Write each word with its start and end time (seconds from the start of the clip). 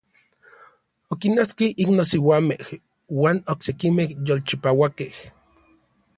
Okinnotski 1.15 1.67
iknosiuamej 1.85 2.63
iuan 2.73 3.43
oksekimej 3.55 4.09
yolchipauakej. 4.27 5.13